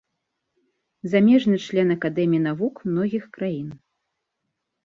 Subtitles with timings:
[1.11, 3.69] Замежны член акадэмій навук многіх краін.